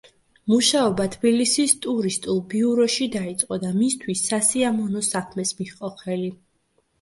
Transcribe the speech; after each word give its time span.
მუშაობა 0.51 1.03
თბილისის 1.15 1.75
ტურისტულ 1.83 2.39
ბიუროში 2.53 3.09
დაიწყო 3.17 3.59
და 3.65 3.75
მისთვის 3.83 4.25
სასიამოვნო 4.31 5.05
საქმეს 5.11 5.53
მიჰყო 5.61 5.93
ხელი. 6.03 6.33